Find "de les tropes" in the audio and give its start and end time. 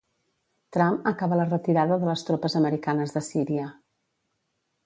2.05-2.57